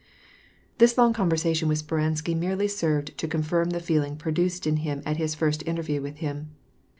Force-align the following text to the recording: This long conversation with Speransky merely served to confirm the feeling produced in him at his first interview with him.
This 0.79 0.97
long 0.97 1.13
conversation 1.13 1.67
with 1.69 1.85
Speransky 1.85 2.33
merely 2.35 2.67
served 2.67 3.15
to 3.19 3.27
confirm 3.27 3.69
the 3.69 3.79
feeling 3.79 4.15
produced 4.17 4.65
in 4.65 4.77
him 4.77 5.03
at 5.05 5.17
his 5.17 5.35
first 5.35 5.61
interview 5.67 6.01
with 6.01 6.15
him. 6.15 6.55